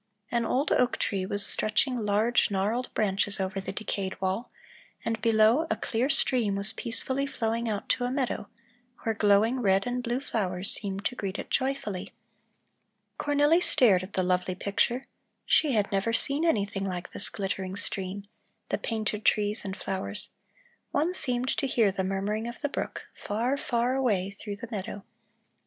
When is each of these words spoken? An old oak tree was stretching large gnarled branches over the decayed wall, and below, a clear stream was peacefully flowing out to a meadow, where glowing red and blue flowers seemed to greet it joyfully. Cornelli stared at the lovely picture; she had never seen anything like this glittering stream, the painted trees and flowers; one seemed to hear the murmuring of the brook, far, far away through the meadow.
An 0.31 0.45
old 0.47 0.71
oak 0.71 0.97
tree 0.97 1.27
was 1.27 1.45
stretching 1.45 1.99
large 1.99 2.49
gnarled 2.49 2.91
branches 2.95 3.39
over 3.39 3.61
the 3.61 3.71
decayed 3.71 4.19
wall, 4.19 4.49
and 5.05 5.21
below, 5.21 5.67
a 5.69 5.75
clear 5.75 6.09
stream 6.09 6.55
was 6.55 6.73
peacefully 6.73 7.27
flowing 7.27 7.69
out 7.69 7.87
to 7.89 8.05
a 8.05 8.09
meadow, 8.11 8.47
where 9.03 9.13
glowing 9.13 9.59
red 9.59 9.85
and 9.85 10.01
blue 10.01 10.19
flowers 10.19 10.71
seemed 10.71 11.05
to 11.05 11.13
greet 11.15 11.37
it 11.37 11.51
joyfully. 11.51 12.13
Cornelli 13.19 13.61
stared 13.61 14.01
at 14.01 14.13
the 14.13 14.23
lovely 14.23 14.55
picture; 14.55 15.05
she 15.45 15.73
had 15.73 15.91
never 15.91 16.13
seen 16.13 16.43
anything 16.45 16.83
like 16.83 17.11
this 17.11 17.29
glittering 17.29 17.75
stream, 17.75 18.25
the 18.69 18.79
painted 18.79 19.23
trees 19.23 19.63
and 19.63 19.77
flowers; 19.77 20.29
one 20.89 21.13
seemed 21.13 21.49
to 21.55 21.67
hear 21.67 21.91
the 21.91 22.03
murmuring 22.03 22.47
of 22.47 22.61
the 22.61 22.69
brook, 22.69 23.03
far, 23.13 23.55
far 23.55 23.93
away 23.93 24.31
through 24.31 24.55
the 24.55 24.69
meadow. 24.71 25.03